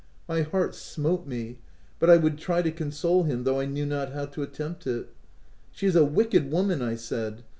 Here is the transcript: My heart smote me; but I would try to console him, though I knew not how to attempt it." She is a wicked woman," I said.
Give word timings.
My 0.27 0.41
heart 0.41 0.73
smote 0.73 1.27
me; 1.27 1.59
but 1.99 2.09
I 2.09 2.17
would 2.17 2.39
try 2.39 2.63
to 2.63 2.71
console 2.71 3.21
him, 3.25 3.43
though 3.43 3.59
I 3.59 3.65
knew 3.67 3.85
not 3.85 4.11
how 4.13 4.25
to 4.25 4.41
attempt 4.41 4.87
it." 4.87 5.13
She 5.73 5.85
is 5.85 5.95
a 5.95 6.03
wicked 6.03 6.49
woman," 6.51 6.81
I 6.81 6.95
said. 6.95 7.43